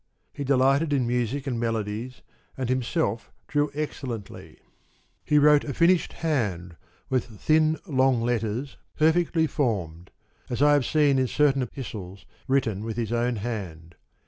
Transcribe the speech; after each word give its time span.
He 0.33 0.43
delighted 0.43 0.93
in 0.93 1.05
music 1.05 1.45
and 1.45 1.59
melodies, 1.59 2.23
and 2.57 2.69
himself 2.69 3.31
drew 3.47 3.69
excellently. 3.75 4.57
He 5.23 5.37
wrote 5.37 5.63
a 5.63 5.75
finished 5.75 6.13
hand, 6.25 6.75
with 7.07 7.25
thin 7.39 7.77
long 7.85 8.19
letters 8.19 8.77
perfectly 8.97 9.45
formed, 9.45 10.09
as 10.49 10.59
I 10.59 10.73
have 10.73 10.87
seen 10.87 11.19
in 11.19 11.27
certain 11.27 11.61
epistles 11.61 12.25
written 12.47 12.83
with 12.83 12.97
his 12.97 13.11
own 13.11 13.35
hand. 13.35 13.93